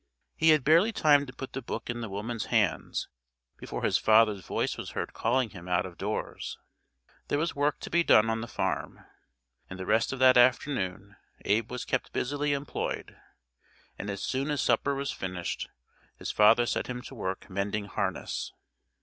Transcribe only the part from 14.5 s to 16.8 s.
supper was finished his father